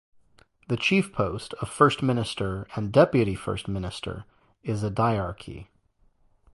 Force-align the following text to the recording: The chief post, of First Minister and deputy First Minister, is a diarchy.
The 0.67 0.77
chief 0.77 1.13
post, 1.13 1.53
of 1.61 1.69
First 1.69 2.01
Minister 2.01 2.65
and 2.75 2.91
deputy 2.91 3.35
First 3.35 3.67
Minister, 3.67 4.25
is 4.63 4.81
a 4.83 4.89
diarchy. 4.89 5.67